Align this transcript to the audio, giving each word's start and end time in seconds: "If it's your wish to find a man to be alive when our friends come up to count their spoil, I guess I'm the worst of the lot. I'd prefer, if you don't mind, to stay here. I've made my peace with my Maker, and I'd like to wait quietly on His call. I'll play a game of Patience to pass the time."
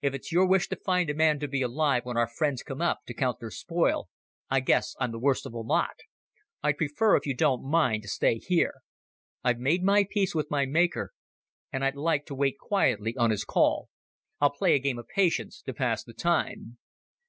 "If 0.00 0.14
it's 0.14 0.30
your 0.30 0.46
wish 0.46 0.68
to 0.68 0.76
find 0.76 1.10
a 1.10 1.14
man 1.14 1.40
to 1.40 1.48
be 1.48 1.62
alive 1.62 2.04
when 2.04 2.16
our 2.16 2.28
friends 2.28 2.62
come 2.62 2.80
up 2.80 3.00
to 3.08 3.12
count 3.12 3.40
their 3.40 3.50
spoil, 3.50 4.08
I 4.48 4.60
guess 4.60 4.94
I'm 5.00 5.10
the 5.10 5.18
worst 5.18 5.46
of 5.46 5.50
the 5.50 5.58
lot. 5.58 5.96
I'd 6.62 6.76
prefer, 6.76 7.16
if 7.16 7.26
you 7.26 7.34
don't 7.34 7.68
mind, 7.68 8.04
to 8.04 8.08
stay 8.08 8.38
here. 8.38 8.74
I've 9.42 9.58
made 9.58 9.82
my 9.82 10.06
peace 10.08 10.32
with 10.32 10.48
my 10.48 10.64
Maker, 10.64 11.12
and 11.72 11.84
I'd 11.84 11.96
like 11.96 12.24
to 12.26 12.36
wait 12.36 12.56
quietly 12.56 13.16
on 13.16 13.30
His 13.30 13.44
call. 13.44 13.88
I'll 14.40 14.50
play 14.54 14.74
a 14.74 14.78
game 14.78 14.96
of 14.96 15.08
Patience 15.08 15.60
to 15.62 15.74
pass 15.74 16.04
the 16.04 16.14
time." 16.14 16.78